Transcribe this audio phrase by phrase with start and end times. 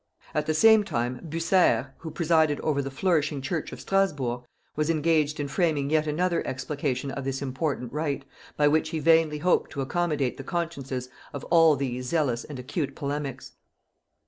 [0.33, 4.41] At the same time Bucer, who presided over the flourishing church of Strasburg,
[4.75, 8.25] was engaged in framing yet another explication of this important rite,
[8.57, 12.95] by which he vainly hoped to accommodate the consciences of all these zealous and acute
[12.95, 13.51] polemics.